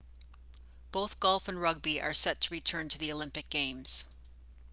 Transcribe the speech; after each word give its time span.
both 0.91 1.19
golf 1.19 1.47
and 1.47 1.61
rugby 1.61 2.01
are 2.01 2.11
set 2.15 2.41
to 2.41 2.49
return 2.51 2.89
to 2.89 2.97
the 2.97 3.11
olympic 3.13 3.47
games 3.51 4.07